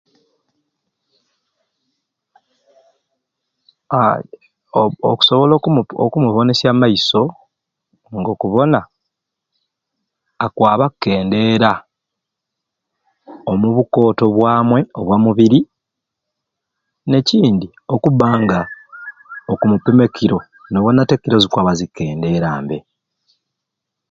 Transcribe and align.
Aaa 3.99 4.17
oku 4.81 5.01
okusobola 5.11 5.53
okumubonesya 6.05 6.67
amaiso 6.71 7.21
n'gokubona 8.13 8.79
akwaba 10.45 10.83
akukendeera 10.87 11.71
omubukooto 13.51 14.25
bwamwe 14.35 14.79
obwamubiri 14.99 15.59
n'ekindi 17.09 17.67
okubbanga 17.93 18.59
okumupima 19.51 20.01
e 20.05 20.11
kilo 20.17 20.37
nobona 20.71 20.99
te 21.07 21.13
nga 21.15 21.19
ekilo 21.21 21.37
zikwaba 21.43 21.71
zikukendeera 21.79 22.49
mbe 22.63 22.77